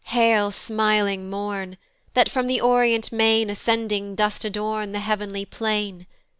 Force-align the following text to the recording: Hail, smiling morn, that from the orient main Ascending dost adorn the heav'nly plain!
Hail, 0.05 0.49
smiling 0.49 1.29
morn, 1.29 1.77
that 2.15 2.27
from 2.27 2.47
the 2.47 2.59
orient 2.59 3.11
main 3.11 3.51
Ascending 3.51 4.15
dost 4.15 4.43
adorn 4.43 4.93
the 4.93 4.99
heav'nly 4.99 5.45
plain! 5.45 6.07